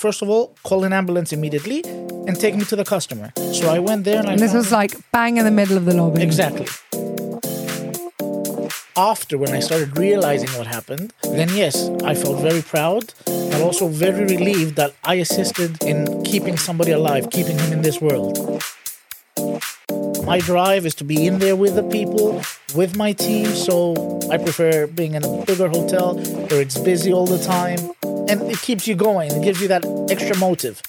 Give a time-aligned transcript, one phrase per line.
[0.00, 1.84] first of all, call an ambulance immediately
[2.26, 3.32] and take me to the customer.
[3.52, 5.84] So I went there and I And this was like bang in the middle of
[5.84, 6.22] the lobby.
[6.22, 6.66] Exactly.
[8.96, 13.88] After when I started realizing what happened, then yes, I felt very proud, but also
[13.88, 18.34] very relieved that I assisted in keeping somebody alive, keeping him in this world.
[20.24, 22.42] My drive is to be in there with the people,
[22.74, 23.74] with my team, so
[24.30, 27.80] I prefer being in a bigger hotel where it's busy all the time
[28.30, 30.80] and it keeps you going, it gives you that extra motive.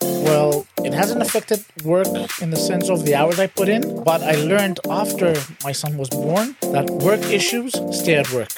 [0.00, 2.06] Well, it hasn't affected work
[2.40, 5.98] in the sense of the hours I put in, but I learned after my son
[5.98, 8.50] was born that work issues stay at work.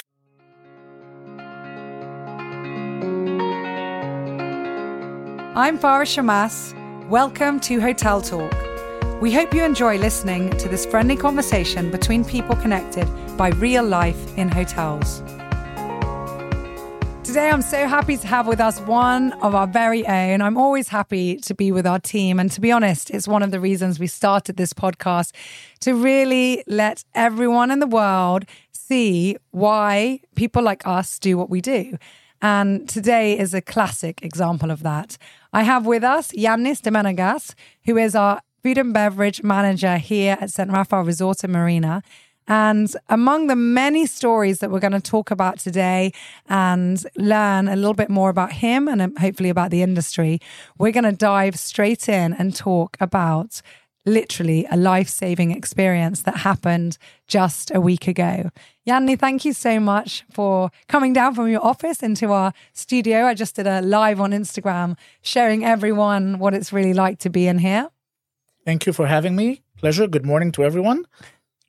[5.55, 6.77] I'm Farah Shammas.
[7.09, 8.53] Welcome to Hotel Talk.
[9.19, 14.37] We hope you enjoy listening to this friendly conversation between people connected by real life
[14.37, 15.23] in hotels.
[17.31, 20.41] Today, I'm so happy to have with us one of our very own.
[20.41, 22.41] I'm always happy to be with our team.
[22.41, 25.33] And to be honest, it's one of the reasons we started this podcast
[25.79, 31.61] to really let everyone in the world see why people like us do what we
[31.61, 31.97] do.
[32.41, 35.17] And today is a classic example of that.
[35.53, 37.53] I have with us Yannis Demenagas,
[37.85, 40.69] who is our food and beverage manager here at St.
[40.69, 42.03] Raphael Resort and Marina.
[42.51, 46.11] And among the many stories that we're going to talk about today
[46.49, 50.41] and learn a little bit more about him and um, hopefully about the industry,
[50.77, 53.61] we're going to dive straight in and talk about
[54.05, 58.49] literally a life saving experience that happened just a week ago.
[58.83, 63.27] Yanni, thank you so much for coming down from your office into our studio.
[63.27, 67.47] I just did a live on Instagram showing everyone what it's really like to be
[67.47, 67.87] in here.
[68.65, 69.61] Thank you for having me.
[69.77, 70.05] Pleasure.
[70.05, 71.05] Good morning to everyone.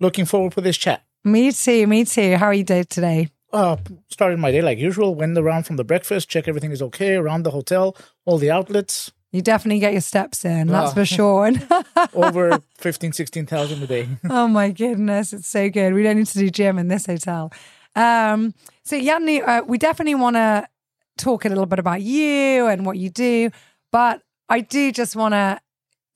[0.03, 1.05] Looking forward to this chat.
[1.23, 2.37] Me too, me too.
[2.37, 3.29] How are you doing today?
[3.53, 3.77] Uh,
[4.09, 5.15] started my day like usual.
[5.15, 9.13] Went around from the breakfast, check everything is okay around the hotel, all the outlets.
[9.31, 10.95] You definitely get your steps in, that's Ah.
[10.95, 11.53] for sure.
[12.15, 14.09] Over 15, 16,000 a day.
[14.29, 15.95] oh my goodness, it's so good.
[15.95, 17.53] We don't need to do gym in this hotel.
[17.95, 20.67] Um, so Yanni, uh, we definitely want to
[21.17, 23.51] talk a little bit about you and what you do,
[23.93, 25.61] but I do just want to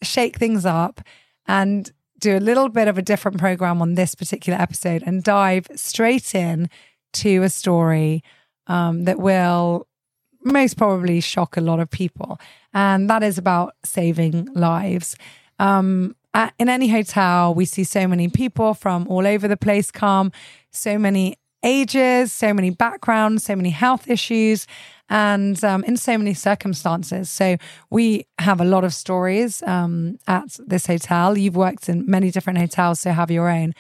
[0.02, 1.00] shake things up
[1.46, 1.88] and
[2.18, 6.34] do a little bit of a different program on this particular episode and dive straight
[6.34, 6.68] in
[7.14, 8.22] to a story
[8.66, 9.86] um, that will
[10.44, 12.38] most probably shock a lot of people.
[12.72, 15.16] And that is about saving lives.
[15.58, 19.90] Um, at, in any hotel, we see so many people from all over the place
[19.90, 20.32] come,
[20.70, 24.66] so many ages, so many backgrounds, so many health issues,
[25.08, 27.30] and um, in so many circumstances.
[27.30, 27.56] So
[27.90, 31.36] we have a lot of stories um, at this hotel.
[31.38, 33.74] You've worked in many different hotels, so have your own.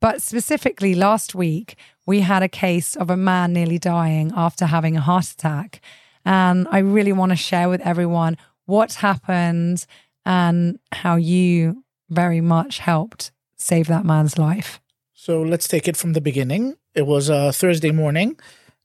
[0.00, 4.96] But specifically, last week, we had a case of a man nearly dying after having
[4.96, 5.80] a heart attack.
[6.24, 9.86] And I really want to share with everyone what happened
[10.24, 14.80] and how you very much helped save that man's life.
[15.12, 16.76] So let's take it from the beginning.
[16.94, 18.38] It was a Thursday morning.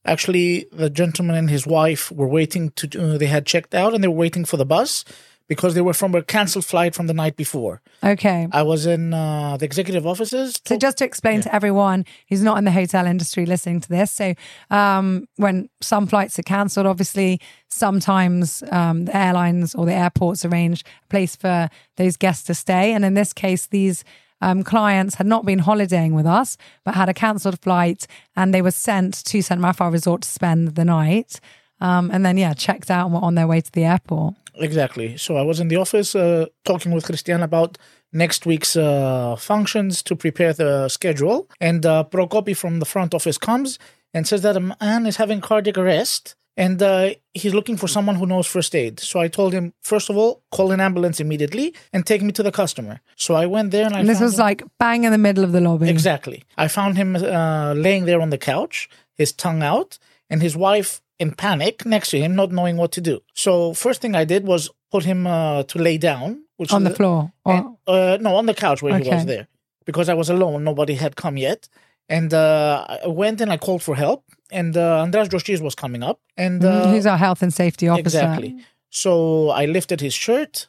[0.06, 4.04] Actually, the gentleman and his wife were waiting to, uh, they had checked out and
[4.04, 5.04] they were waiting for the bus
[5.48, 7.82] because they were from a canceled flight from the night before.
[8.04, 8.48] Okay.
[8.52, 10.60] I was in uh, the executive offices.
[10.66, 14.12] So just to explain to everyone who's not in the hotel industry listening to this,
[14.12, 14.34] so
[14.70, 20.84] um, when some flights are cancelled, obviously sometimes um, the airlines or the airports arrange
[21.04, 24.04] a place for those guests to stay, and in this case, these
[24.42, 28.62] um, clients had not been holidaying with us, but had a cancelled flight, and they
[28.62, 29.62] were sent to St.
[29.62, 31.40] Raphael Resort to spend the night,
[31.82, 34.36] um, and then yeah, checked out and were on their way to the airport.
[34.56, 35.18] Exactly.
[35.18, 37.78] So I was in the office uh, talking with Christian about
[38.12, 41.48] next week's uh, functions to prepare the schedule.
[41.60, 43.78] And uh, Prokopi from the front office comes
[44.14, 48.16] and says that a man is having cardiac arrest and uh, he's looking for someone
[48.16, 49.00] who knows first aid.
[49.00, 52.44] So I told him, first of all, call an ambulance immediately and take me to
[52.44, 53.00] the customer.
[53.16, 55.44] So I went there and I And this was him- like bang in the middle
[55.44, 55.88] of the lobby.
[55.90, 56.44] Exactly.
[56.58, 58.90] I found him uh, laying there on the couch,
[59.22, 60.00] his tongue out,
[60.32, 63.22] and his wife in panic next to him, not knowing what to do.
[63.34, 66.92] So first thing I did was put him uh, to lay down, which on the
[66.92, 67.32] is- floor.
[67.46, 69.48] Or, and, uh, no, on the couch where he was there,
[69.86, 70.64] because I was alone.
[70.64, 71.70] Nobody had come yet,
[72.10, 74.24] and uh, I went and I called for help.
[74.50, 78.00] And uh, Andreas Georgis was coming up, and uh, Who's our health and safety officer?
[78.00, 78.56] Exactly.
[78.90, 80.68] So I lifted his shirt,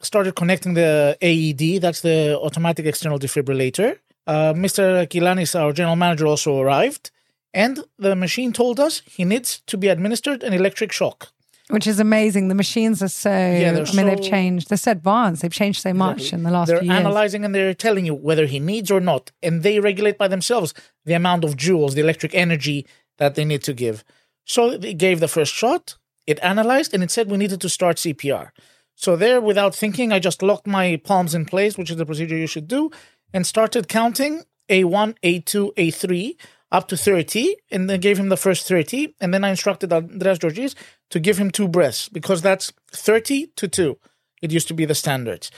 [0.00, 3.98] started connecting the AED, that's the automatic external defibrillator.
[4.26, 5.06] Uh, Mr.
[5.06, 7.10] Kilanis, our general manager, also arrived,
[7.52, 11.28] and the machine told us he needs to be administered an electric shock.
[11.70, 12.48] Which is amazing.
[12.48, 13.28] The machines are so.
[13.28, 14.70] they're I mean, they've changed.
[14.70, 15.42] They're so advanced.
[15.42, 16.36] They've changed so much Exactly.
[16.38, 17.00] in the last They're few years.
[17.00, 20.72] analyzing and they're telling you whether he needs or not, and they regulate by themselves
[21.04, 22.86] the amount of joules, the electric energy
[23.18, 24.02] that they need to give.
[24.44, 27.96] So they gave the first shot, it analyzed, and it said we needed to start
[27.98, 28.50] CPR.
[28.94, 32.36] So there, without thinking, I just locked my palms in place, which is the procedure
[32.36, 32.90] you should do,
[33.34, 36.36] and started counting A1, A2, A3
[36.70, 39.14] up to 30, and then gave him the first 30.
[39.20, 40.74] And then I instructed Andreas Georgis
[41.10, 43.98] to give him two breaths because that's 30 to 2.
[44.42, 45.50] It used to be the standards.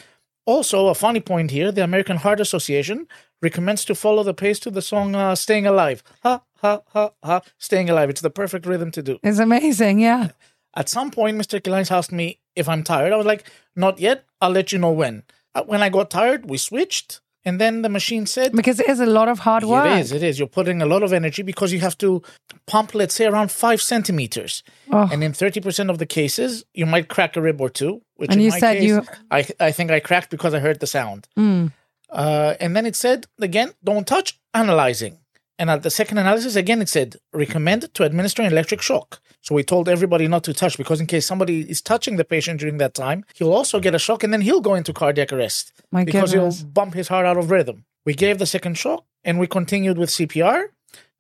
[0.47, 3.07] Also, a funny point here the American Heart Association
[3.43, 6.03] recommends to follow the pace to the song uh, Staying Alive.
[6.23, 7.41] Ha, ha, ha, ha.
[7.59, 8.11] Staying Alive.
[8.11, 9.19] It's the perfect rhythm to do.
[9.23, 10.31] It's amazing, yeah.
[10.75, 11.61] At some point, Mr.
[11.61, 13.13] Kilanis asked me if I'm tired.
[13.13, 14.25] I was like, not yet.
[14.41, 15.25] I'll let you know when.
[15.55, 17.21] Uh, when I got tired, we switched.
[17.45, 19.87] And then the machine said, Because it is a lot of hard work.
[19.87, 20.39] It is, it is.
[20.39, 22.23] You're putting a lot of energy because you have to
[22.67, 24.63] pump, let's say, around five centimeters.
[24.93, 25.09] Oh.
[25.11, 28.03] And in 30% of the cases, you might crack a rib or two.
[28.17, 30.59] Which And in you my said case, you- I, I think I cracked because I
[30.59, 31.29] heard the sound.
[31.39, 31.73] Mm.
[32.11, 35.20] Uh, and then it said, again, don't touch, analyzing.
[35.61, 39.21] And at the second analysis, again, it said, recommend to administer an electric shock.
[39.43, 42.61] So we told everybody not to touch because in case somebody is touching the patient
[42.61, 45.75] during that time, he'll also get a shock and then he'll go into cardiac arrest
[45.93, 46.61] My because goodness.
[46.61, 47.85] he'll bump his heart out of rhythm.
[48.07, 50.69] We gave the second shock and we continued with CPR.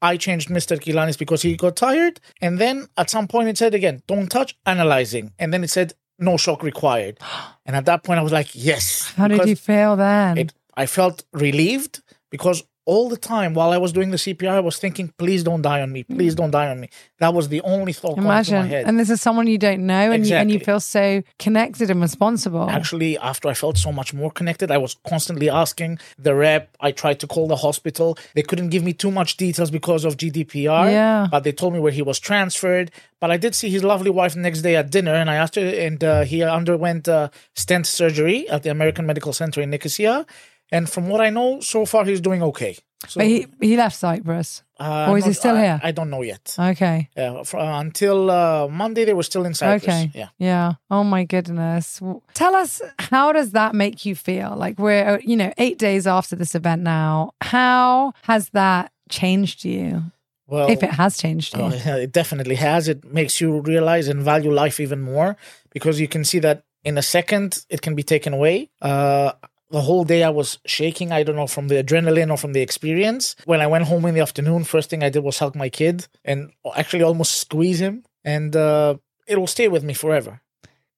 [0.01, 0.79] I changed Mr.
[0.81, 2.19] Kilanis because he got tired.
[2.41, 5.35] And then at some point it said again, don't touch, analyzing.
[5.39, 7.19] And then it said, no shock required.
[7.67, 9.13] And at that point I was like, yes.
[9.17, 10.39] How did you feel then?
[10.39, 12.01] it, I felt relieved
[12.31, 15.63] because all the time while I was doing the CPR, I was thinking, please don't
[15.63, 16.03] die on me.
[16.03, 16.89] Please don't die on me.
[17.19, 18.87] That was the only thought going through my head.
[18.87, 22.01] And this is someone you don't know and, you, and you feel so connected and
[22.01, 22.69] responsible.
[22.71, 26.77] Actually, after I felt so much more connected, I was constantly asking the rep.
[26.81, 28.19] I tried to call the hospital.
[28.35, 30.91] They couldn't give me too much details because of GDPR.
[30.91, 31.29] Yeah.
[31.31, 32.91] But they told me where he was transferred.
[33.21, 35.57] But I did see his lovely wife the next day at dinner, and I asked
[35.57, 40.25] her, and uh, he underwent uh, stent surgery at the American Medical Center in Nicosia.
[40.73, 42.77] And from what I know, so far he's doing okay.
[43.09, 44.63] So, But he, he left Cyprus.
[44.79, 45.81] uh, or is he still I- here?
[45.83, 46.55] I don't know yet.
[46.59, 47.09] Okay.
[47.17, 49.83] Yeah, for, uh, until uh, Monday, they were still in Cyprus.
[49.89, 50.11] Okay.
[50.15, 50.29] Yeah.
[50.39, 50.73] Yeah.
[50.91, 52.01] Oh my goodness.
[52.35, 54.55] Tell us, how does that make you feel?
[54.55, 57.33] Like we're, uh, you know, eight days after this event now.
[57.41, 60.03] How has that changed you?
[60.47, 61.63] Well, if it has changed you.
[61.63, 62.87] Oh, it definitely has.
[62.89, 65.37] It makes you realize and value life even more
[65.71, 68.69] because you can see that in a second it can be taken away.
[68.83, 69.33] Uh,
[69.71, 71.13] the whole day I was shaking.
[71.13, 73.37] I don't know from the adrenaline or from the experience.
[73.45, 76.07] When I went home in the afternoon, first thing I did was hug my kid
[76.25, 78.97] and actually almost squeeze him, and uh,
[79.27, 80.41] it will stay with me forever.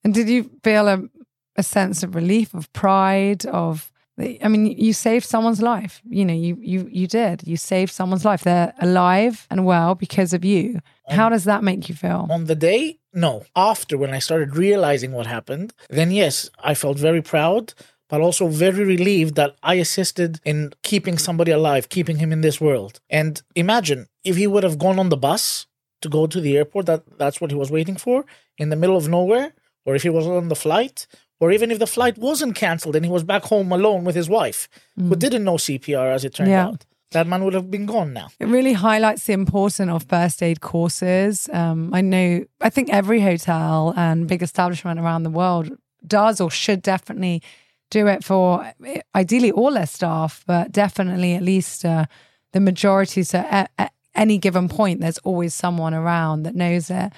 [0.05, 1.03] And did you feel a,
[1.57, 6.03] a sense of relief, of pride, of I mean, you saved someone's life.
[6.09, 7.47] You know, you you you did.
[7.47, 8.45] You saved someone's life.
[8.45, 10.81] They're alive and well because of you.
[11.09, 12.27] How does that make you feel?
[12.31, 13.45] On the day, no.
[13.57, 17.75] After when I started realizing what happened, then yes, I felt very proud,
[18.13, 22.61] but also very relieved that I assisted in keeping somebody alive, keeping him in this
[22.61, 23.01] world.
[23.09, 25.67] And imagine if he would have gone on the bus
[26.03, 28.27] to go to the airport, that that's what he was waiting for,
[28.59, 29.55] in the middle of nowhere,
[29.87, 31.07] or if he was on the flight,
[31.41, 34.29] or even if the flight wasn't cancelled and he was back home alone with his
[34.29, 36.67] wife, who didn't know CPR as it turned Yeah.
[36.67, 36.85] out.
[37.13, 38.29] That man would have been gone now.
[38.39, 41.49] It really highlights the importance of first aid courses.
[41.51, 46.51] Um, I know, I think every hotel and big establishment around the world does or
[46.51, 47.43] should definitely
[47.93, 48.73] do it for
[49.15, 52.07] ideally all their staff, but definitely at least uh,
[52.53, 53.23] the majority.
[53.23, 57.13] So at, at any given point, there's always someone around that knows it.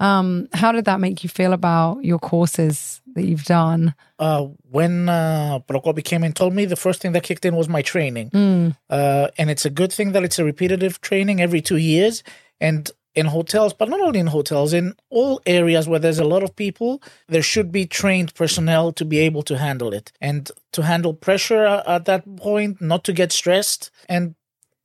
[0.00, 3.94] Um, how did that make you feel about your courses that you've done?
[4.18, 7.68] uh, when uh, Prokopi came and told me, the first thing that kicked in was
[7.68, 8.30] my training.
[8.30, 8.76] Mm.
[8.88, 12.22] Uh, and it's a good thing that it's a repetitive training every two years.
[12.60, 16.42] And in hotels, but not only in hotels, in all areas where there's a lot
[16.42, 20.82] of people, there should be trained personnel to be able to handle it and to
[20.82, 23.90] handle pressure at, at that point, not to get stressed.
[24.08, 24.34] And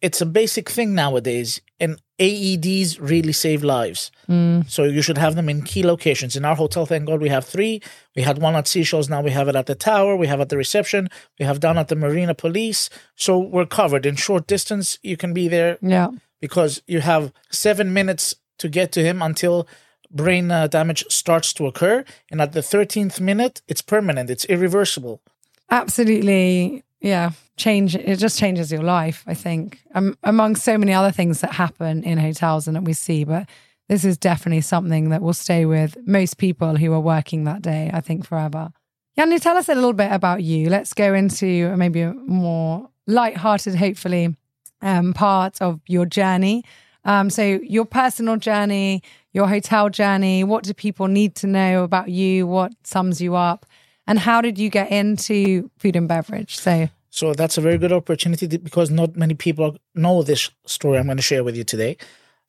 [0.01, 1.59] it's a basic thing nowadays.
[1.79, 4.11] And AEDs really save lives.
[4.27, 4.69] Mm.
[4.69, 6.35] So you should have them in key locations.
[6.35, 7.81] In our hotel, thank God, we have three.
[8.15, 9.09] We had one at Seashells.
[9.09, 10.15] Now we have it at the tower.
[10.17, 11.09] We have at the reception.
[11.39, 12.89] We have down at the Marina Police.
[13.15, 14.05] So we're covered.
[14.05, 16.09] In short distance, you can be there Yeah.
[16.39, 19.67] Because you have seven minutes to get to him until
[20.11, 22.03] brain uh, damage starts to occur.
[22.31, 25.21] And at the 13th minute, it's permanent, it's irreversible.
[25.69, 26.83] Absolutely.
[27.01, 27.31] Yeah.
[27.57, 27.95] Change.
[27.95, 32.03] It just changes your life, I think, um, among so many other things that happen
[32.03, 33.23] in hotels and that we see.
[33.23, 33.47] But
[33.87, 37.89] this is definitely something that will stay with most people who are working that day,
[37.93, 38.71] I think, forever.
[39.17, 40.69] Yanni, tell us a little bit about you.
[40.69, 44.35] Let's go into maybe a more light-hearted, hopefully,
[44.81, 46.63] um, part of your journey.
[47.05, 49.01] Um, so your personal journey,
[49.33, 50.43] your hotel journey.
[50.43, 52.45] What do people need to know about you?
[52.45, 53.65] What sums you up?
[54.05, 56.57] And how did you get into food and beverage?
[56.57, 61.05] So So that's a very good opportunity because not many people know this story I'm
[61.05, 61.97] going to share with you today.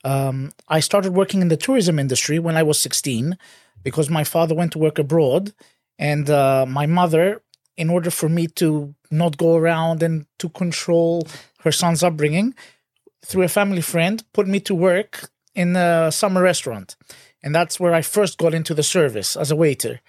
[0.04, 3.36] Um, I started working in the tourism industry when I was 16
[3.82, 5.52] because my father went to work abroad.
[5.98, 7.42] And uh, my mother,
[7.76, 11.26] in order for me to not go around and to control
[11.60, 12.54] her son's upbringing,
[13.24, 16.96] through a family friend, put me to work in a summer restaurant.
[17.42, 20.00] And that's where I first got into the service as a waiter.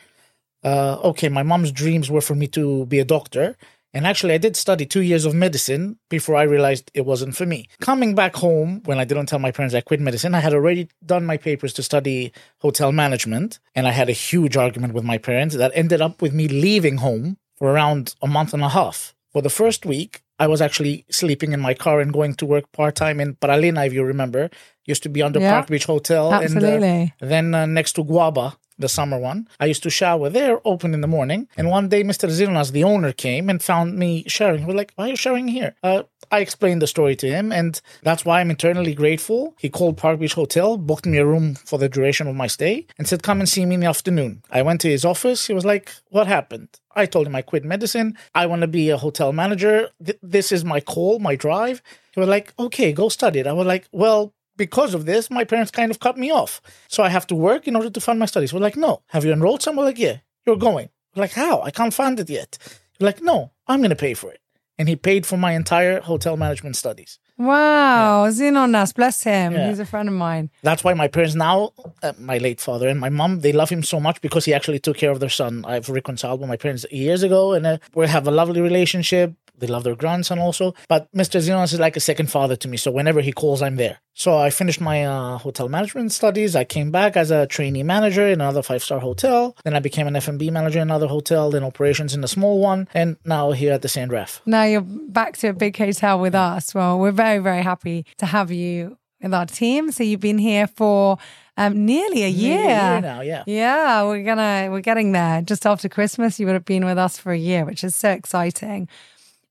[0.64, 3.58] Uh, okay, my mom's dreams were for me to be a doctor.
[3.94, 7.46] And actually, I did study two years of medicine before I realized it wasn't for
[7.46, 7.68] me.
[7.82, 10.88] Coming back home, when I didn't tell my parents I quit medicine, I had already
[11.06, 13.60] done my papers to study hotel management.
[13.76, 16.98] And I had a huge argument with my parents that ended up with me leaving
[16.98, 19.14] home for around a month and a half.
[19.32, 22.72] For the first week, I was actually sleeping in my car and going to work
[22.72, 24.50] part time in Paralina, if you remember.
[24.86, 25.52] Used to be under Yeah.
[25.52, 26.34] Park Beach Hotel.
[26.34, 26.88] Absolutely.
[26.88, 29.48] And uh, then uh, next to Guaba, the summer one.
[29.60, 31.48] I used to shower there, open in the morning.
[31.56, 32.28] And one day, Mr.
[32.32, 34.66] Zilnas, the owner, came and found me showering.
[34.66, 35.76] We're like, why are you showering here?
[35.84, 36.02] Uh,
[36.32, 39.54] I explained the story to him, and that's why I'm eternally grateful.
[39.60, 42.88] He called Park Beach Hotel, booked me a room for the duration of my stay,
[42.98, 44.42] and said, come and see me in the afternoon.
[44.50, 45.48] I went to his office.
[45.48, 46.70] He was like, what happened?
[46.96, 48.18] I told him I quit medicine.
[48.34, 49.90] I want to be a hotel manager.
[50.04, 51.82] Th- this is my call, my drive.
[52.14, 53.48] He was like, okay, go study it.
[53.48, 56.62] I was like, well, because of this, my parents kind of cut me off.
[56.88, 58.54] So I have to work in order to fund my studies.
[58.54, 59.02] We're like, no.
[59.08, 59.86] Have you enrolled somewhere?
[59.86, 60.90] Like, yeah, you're going.
[61.16, 61.62] We're like, how?
[61.62, 62.58] I can't fund it yet.
[63.00, 64.41] We're like, no, I'm going to pay for it.
[64.82, 67.20] And he paid for my entire hotel management studies.
[67.38, 69.54] Wow, Zinonas, bless him.
[69.54, 69.70] Yeah.
[69.70, 70.50] He's a friend of mine.
[70.64, 73.84] That's why my parents now, uh, my late father and my mom, they love him
[73.84, 75.64] so much because he actually took care of their son.
[75.68, 79.36] I've reconciled with my parents years ago and uh, we have a lovely relationship.
[79.62, 80.74] They love their grandson also.
[80.90, 81.40] But Mr.
[81.40, 82.76] Zenonas is like a second father to me.
[82.76, 84.00] So whenever he calls, I'm there.
[84.14, 86.56] So I finished my uh, hotel management studies.
[86.56, 89.56] I came back as a trainee manager in another five star hotel.
[89.64, 92.90] Then I became an F&B manager in another hotel, then operations in a small one.
[92.94, 94.12] And now here at the St.
[94.12, 94.42] Raphael.
[94.46, 96.76] Now you're back to a big hotel with us.
[96.76, 99.92] Well, we're very, very happy to have you with our team.
[99.92, 101.18] So you've been here for
[101.58, 102.58] um, nearly a year.
[102.58, 103.44] Nearly a year now, yeah.
[103.46, 105.42] Yeah, we're gonna we're getting there.
[105.42, 108.10] Just after Christmas, you would have been with us for a year, which is so
[108.10, 108.88] exciting.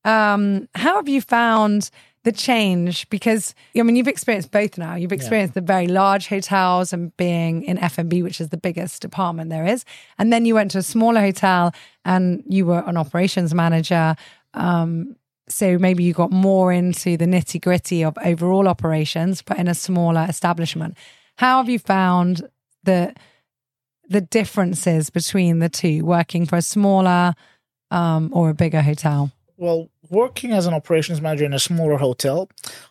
[0.05, 1.91] Um, how have you found
[2.25, 3.09] the change?
[3.11, 4.95] Because I mean, you've experienced both now.
[4.95, 8.57] You've experienced the very large hotels and being in F and B, which is the
[8.57, 9.85] biggest department there is,
[10.19, 14.17] and then you went to a smaller hotel and you were an operations manager.
[14.55, 15.17] Um,
[15.49, 19.75] so maybe you got more into the nitty gritty of overall operations, but in a
[19.75, 20.97] smaller establishment.
[21.37, 22.49] How have you found
[22.85, 23.15] the
[24.09, 27.35] the differences between the two, working for a smaller
[27.93, 29.31] um, or a bigger hotel?
[29.61, 32.49] Well, working as an operations manager in a smaller hotel,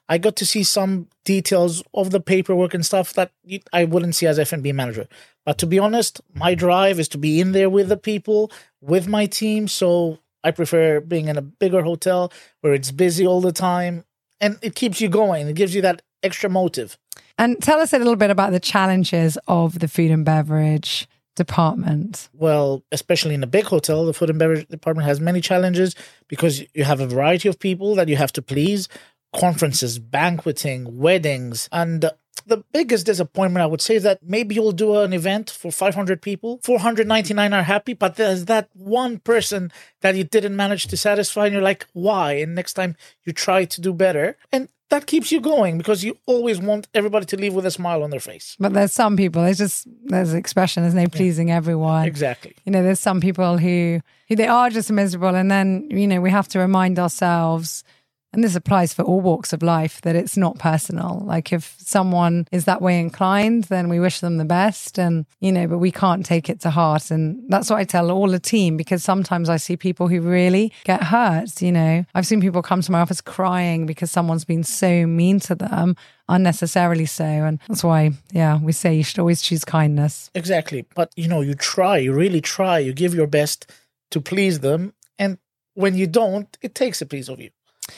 [0.07, 3.31] I got to see some details of the paperwork and stuff that
[3.73, 5.07] I wouldn't see as F&B manager.
[5.47, 6.59] But to be honest, my mm.
[6.59, 9.67] drive is to be in there with the people, with my team.
[9.67, 14.05] So I prefer being in a bigger hotel where it's busy all the time
[14.39, 15.47] and it keeps you going.
[15.47, 16.99] It gives you that extra motive.
[17.39, 21.07] And tell us a little bit about the challenges of the food and beverage
[21.39, 22.29] department.
[22.33, 25.95] Well, especially in a big hotel, the food and beverage department has many challenges
[26.27, 28.87] because you have a variety of people that you have to please
[29.33, 31.69] conferences, banqueting, weddings.
[31.71, 32.11] And
[32.45, 36.21] the biggest disappointment, I would say, is that maybe you'll do an event for 500
[36.21, 41.45] people, 499 are happy, but there's that one person that you didn't manage to satisfy,
[41.45, 42.33] and you're like, why?
[42.33, 44.37] And next time you try to do better.
[44.51, 48.03] And that keeps you going because you always want everybody to leave with a smile
[48.03, 48.55] on their face.
[48.59, 52.05] But there's some people, there's just, there's an expression, there's no pleasing everyone.
[52.05, 52.55] Exactly.
[52.65, 55.35] You know, there's some people who, who they are just miserable.
[55.35, 57.83] And then, you know, we have to remind ourselves,
[58.31, 61.23] and this applies for all walks of life, that it's not personal.
[61.25, 64.99] Like if someone is that way inclined, then we wish them the best.
[64.99, 67.09] And, you know, but we can't take it to heart.
[67.09, 70.71] And that's what I tell all the team because sometimes I see people who really
[70.83, 71.61] get hurt.
[71.61, 75.39] You know, I've seen people come to my office crying because someone's been so mean
[75.41, 75.95] to them,
[76.27, 77.25] unnecessarily so.
[77.25, 80.29] And that's why, yeah, we say you should always choose kindness.
[80.35, 80.85] Exactly.
[80.93, 83.71] But you know, you try, you really try, you give your best
[84.11, 84.93] to please them.
[85.17, 85.39] And
[85.73, 87.49] when you don't, it takes a piece of you.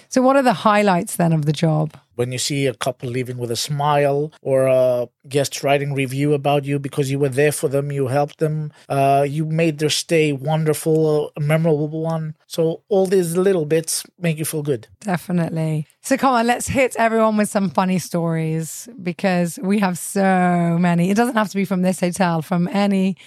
[0.09, 1.97] So, what are the highlights then of the job?
[2.15, 6.65] When you see a couple leaving with a smile or a guest writing review about
[6.65, 10.31] you because you were there for them, you helped them, uh, you made their stay
[10.31, 12.35] wonderful, a memorable one.
[12.45, 14.87] So all these little bits make you feel good.
[14.99, 15.87] Definitely.
[16.03, 21.11] So, come on, let's hit everyone with some funny stories because we have so many.
[21.11, 23.17] It doesn't have to be from this hotel, from any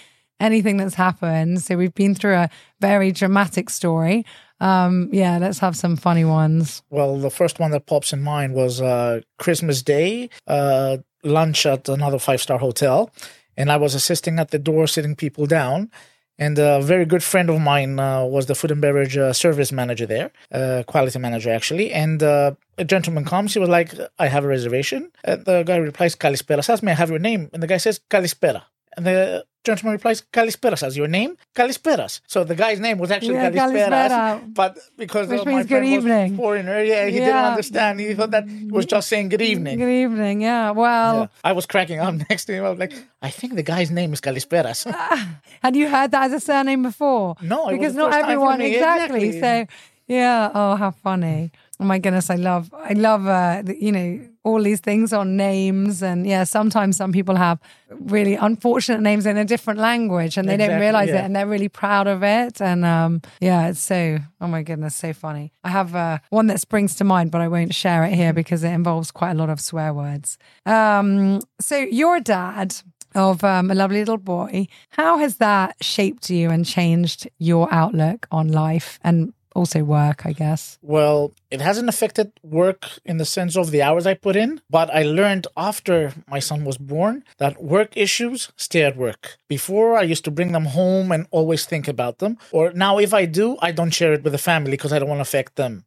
[0.41, 1.61] anything that's happened.
[1.61, 2.49] So, we've been through a
[2.81, 4.25] very dramatic story.
[4.59, 6.81] Um, yeah, let's have some funny ones.
[6.89, 11.89] Well, the first one that pops in mind was uh, Christmas Day, uh, lunch at
[11.89, 13.11] another five star hotel.
[13.57, 15.91] And I was assisting at the door, sitting people down.
[16.37, 19.71] And a very good friend of mine uh, was the food and beverage uh, service
[19.71, 21.93] manager there, uh, quality manager actually.
[21.93, 25.11] And uh, a gentleman comes, he was like, I have a reservation.
[25.23, 26.61] And the guy replies, Kalispera.
[26.61, 27.49] Says, may I have your name?
[27.53, 28.63] And the guy says, Kalispera.
[28.97, 30.83] And the gentleman replies, Kalisperas.
[30.83, 31.35] As your name?
[31.55, 32.21] Kalisperas.
[32.27, 33.89] So the guy's name was actually Yeah, Kalisperas.
[34.09, 34.53] Kalispera.
[34.53, 36.37] But because Which uh, my friend was evening.
[36.37, 37.99] foreigner, yeah, he didn't understand.
[37.99, 39.79] He thought that he was just saying good evening.
[39.79, 40.41] Good evening.
[40.41, 40.71] Yeah.
[40.71, 41.27] Well, Yeah.
[41.43, 42.63] I was cracking up next to him.
[42.65, 44.85] I was like, I think the guy's name is Kalisperas.
[45.63, 47.35] had you heard that as a surname before?
[47.41, 49.29] No, was because not everyone exactly.
[49.29, 49.41] Exactly.
[49.41, 49.75] So
[50.07, 50.51] yeah.
[50.53, 51.51] Oh, how funny.
[51.79, 55.35] Oh my goodness, I love, I love, uh, the- you know, all these things on
[55.35, 57.59] names, and yeah, sometimes some people have
[57.89, 61.23] really unfortunate names in a different language, and they don't realize yeah.
[61.23, 64.95] it, and they're really proud of it, and um, yeah, it's so, oh my goodness,
[64.95, 65.51] so funny.
[65.63, 68.63] I have uh, one that springs to mind, but I won't share it here because
[68.63, 70.37] it involves quite a lot of swear words.
[70.65, 72.75] Um, so your dad
[73.15, 74.67] of um, a lovely little boy.
[74.89, 80.33] How has that shaped you and changed your outlook on life and also work, I
[80.33, 80.77] guess?
[80.81, 84.93] Well, it hasn't affected work in the sense of the hours I put in, but
[84.93, 89.37] I learned after my son was born that work issues stay at work.
[89.47, 92.37] Before, I used to bring them home and always think about them.
[92.51, 95.09] Or now, if I do, I don't share it with the family because I don't
[95.09, 95.85] want to affect them.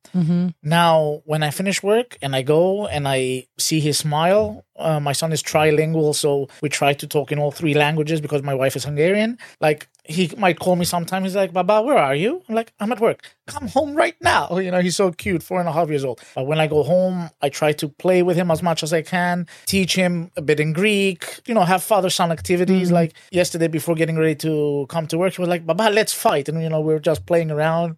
[0.63, 5.13] Now, when I finish work and I go and I see his smile, uh, my
[5.13, 8.77] son is trilingual, so we try to talk in all three languages because my wife
[8.77, 9.39] is Hungarian.
[9.61, 11.23] Like, he might call me sometime.
[11.23, 12.43] He's like, Baba, where are you?
[12.49, 13.21] I'm like, I'm at work.
[13.47, 14.49] Come home right now.
[14.69, 16.21] You know, he's so cute, four and a half years old.
[16.35, 19.03] But when I go home, I try to play with him as much as I
[19.03, 22.89] can, teach him a bit in Greek, you know, have father son activities.
[22.89, 22.93] Mm.
[22.93, 26.49] Like yesterday, before getting ready to come to work, he was like, Baba, let's fight.
[26.49, 27.97] And, you know, we are just playing around.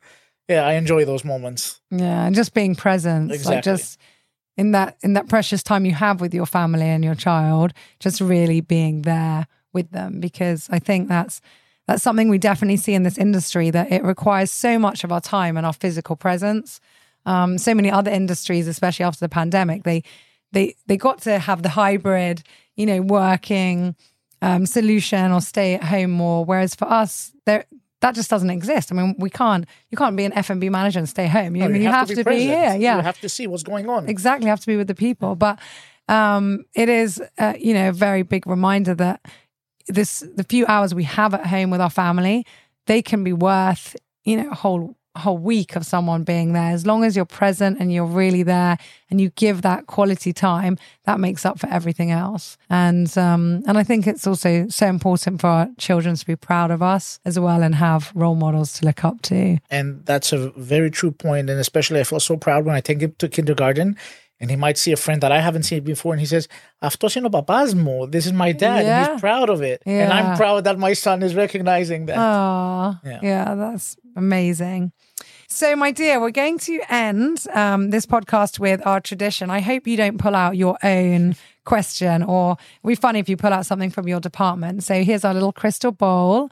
[0.49, 1.81] Yeah, I enjoy those moments.
[1.91, 3.99] Yeah, and just being present, like just
[4.57, 8.21] in that in that precious time you have with your family and your child, just
[8.21, 11.41] really being there with them because I think that's
[11.91, 15.21] that's something we definitely see in this industry that it requires so much of our
[15.21, 16.81] time and our physical presence.
[17.27, 20.05] Um, so many other industries, especially after the pandemic, they
[20.53, 22.45] they they got to have the hybrid,
[22.77, 23.97] you know, working
[24.41, 26.45] um, solution or stay at home more.
[26.45, 27.65] Whereas for us, there
[28.03, 28.93] that just doesn't exist.
[28.93, 31.57] I mean, we can't you can't be an F and B manager and stay home.
[31.57, 32.51] You, I mean, you, have, to be, present.
[32.51, 32.77] here.
[32.79, 34.09] Yeah, You have to see what's going on.
[34.09, 34.47] exactly.
[34.47, 35.35] You have to be with the people.
[35.35, 35.59] But
[36.09, 39.23] um, it is, uh, you know, a very big reminder that
[39.87, 42.47] this the few hours we have at home with our family,
[42.87, 46.71] they can be worth, you know, a whole whole week of someone being there.
[46.71, 48.79] As long as you're present and you're really there
[49.11, 52.57] and you give that quality time that makes up for everything else.
[52.69, 56.71] And um and i think it's also so important for our children to be proud
[56.71, 59.59] of us as well and have role models to look up to.
[59.71, 61.51] And that's a very true point.
[61.51, 63.97] And especially, I feel so proud when I take him to kindergarten
[64.40, 66.48] and he might see a friend that I haven't seen before and he says,
[66.80, 68.10] Αυτός είναι ο παπάς μου.
[68.12, 68.80] This is my dad.
[68.80, 69.12] And Yeah.
[69.12, 69.82] he's proud of it.
[69.86, 70.18] And Yeah.
[70.18, 72.18] I'm proud that my son is recognizing that.
[72.18, 73.20] Oh, Yeah.
[73.32, 73.56] yeah.
[73.62, 73.88] that's
[74.24, 74.92] amazing.
[75.60, 79.46] So, my dear, we're going to end um, this podcast with our tradition.
[79.60, 81.22] I hope you don't pull out your own
[81.72, 84.76] question, or it'd be funny if you pull out something from your department.
[84.90, 86.50] So, here's our little crystal bowl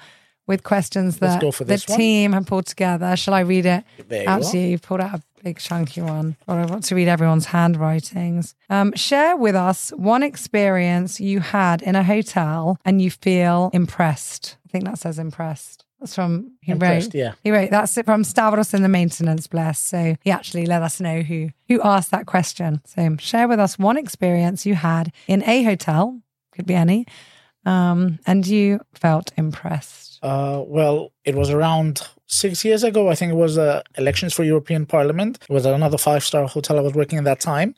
[0.48, 1.98] with questions Let's that go for the this one.
[2.00, 3.10] team have pulled together.
[3.22, 4.52] Shall I read it There you out are.
[4.52, 4.68] to you?
[4.72, 8.55] You've pulled out a big chunky one, or I want to read everyone's handwritings.
[8.71, 14.57] Um, share with us one experience you had in a hotel and you feel impressed.
[14.67, 15.85] I think that says impressed.
[16.01, 17.15] That's from he Impressed, wrote.
[17.15, 17.33] yeah.
[17.43, 19.81] He wrote that's it from Stavros in the maintenance bless.
[19.81, 22.81] So he actually let us know who who asked that question.
[22.87, 26.21] So share with us one experience you had in a hotel,
[26.53, 27.07] could be any,
[27.65, 30.08] um, and you felt impressed.
[30.23, 33.09] Uh, well, it was around six years ago.
[33.09, 35.39] I think it was uh, elections for European Parliament.
[35.49, 37.75] It was at another five star hotel I was working at that time.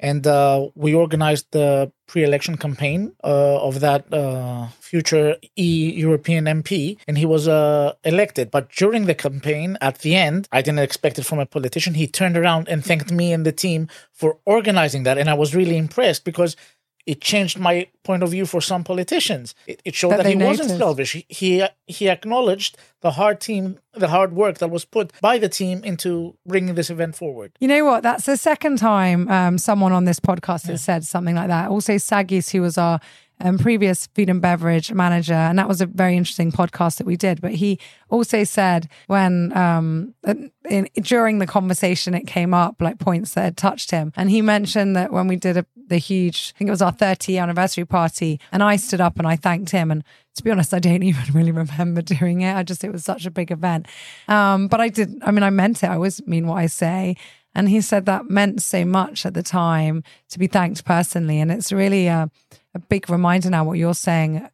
[0.00, 6.46] And uh, we organized the pre election campaign uh, of that uh, future E European
[6.46, 8.50] MP, and he was uh, elected.
[8.50, 11.94] But during the campaign, at the end, I didn't expect it from a politician.
[11.94, 15.18] He turned around and thanked me and the team for organizing that.
[15.18, 16.56] And I was really impressed because
[17.06, 19.54] it changed my point of view for some politicians.
[19.66, 21.12] It, it showed That that, he they wasn't selfish.
[21.12, 25.48] He, he he acknowledged the hard team, the hard work that was put by the
[25.48, 27.52] team into bringing this event forward.
[27.58, 28.02] You know what?
[28.02, 31.68] That's the second time um, someone on this podcast has said something like that.
[31.70, 33.00] Also, Sagis, who was our
[33.40, 37.16] um, previous food and beverage manager, and that was a very interesting podcast that we
[37.16, 37.40] did.
[37.40, 40.14] But he also said when um,
[40.68, 44.42] in, during the conversation it came up like points that had touched him, and he
[44.42, 47.84] mentioned that when we did a, the huge, I think it was our 30 anniversary
[47.84, 50.04] party, and I stood up and I thanked him, and
[50.36, 52.54] to be honest, I don't even really remember doing it.
[52.54, 53.86] I just it was such a big event,
[54.28, 55.20] um, but I did.
[55.22, 55.88] I mean, I meant it.
[55.88, 57.16] I always mean what I say.
[57.54, 61.40] And he said that meant so much at the time to be thanked personally.
[61.40, 62.30] And it's really a,
[62.74, 64.48] a big reminder now what you're saying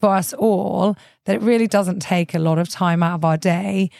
[0.00, 3.36] for us all that it really doesn't take a lot of time out of our
[3.36, 3.90] day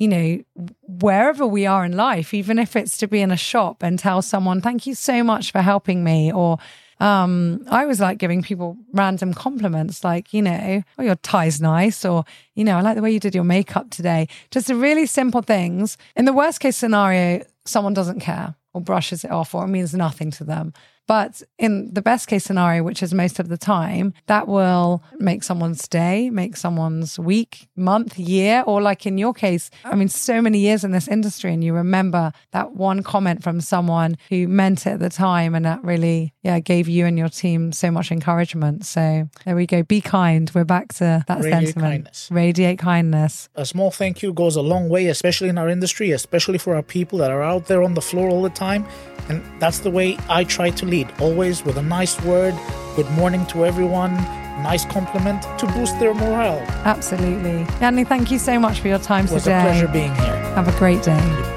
[0.00, 0.42] you know,
[0.88, 4.22] wherever we are in life, even if it's to be in a shop and tell
[4.22, 6.56] someone, thank you so much for helping me, or
[7.00, 12.02] um, I was like giving people random compliments, like, you know, oh, your tie's nice,
[12.06, 14.26] or, you know, I like the way you did your makeup today.
[14.50, 15.98] Just the really simple things.
[16.16, 19.92] In the worst case scenario, someone doesn't care or brushes it off or it means
[19.92, 20.72] nothing to them.
[21.10, 25.42] But in the best case scenario, which is most of the time, that will make
[25.42, 30.40] someone's day, make someone's week, month, year, or like in your case, I mean, so
[30.40, 34.86] many years in this industry, and you remember that one comment from someone who meant
[34.86, 38.12] it at the time, and that really, yeah, gave you and your team so much
[38.12, 38.86] encouragement.
[38.86, 39.82] So there we go.
[39.82, 40.48] Be kind.
[40.54, 41.92] We're back to that Radiate sentiment.
[41.92, 42.28] kindness.
[42.30, 43.48] Radiate kindness.
[43.56, 46.84] A small thank you goes a long way, especially in our industry, especially for our
[46.84, 48.86] people that are out there on the floor all the time.
[49.28, 52.54] And that's the way I try to lead, always with a nice word,
[52.96, 54.14] good morning to everyone,
[54.62, 56.60] nice compliment to boost their morale.
[56.84, 57.66] Absolutely.
[57.80, 59.32] Yanni, thank you so much for your time today.
[59.32, 59.58] It was today.
[59.58, 60.36] a pleasure being here.
[60.54, 61.56] Have a great day.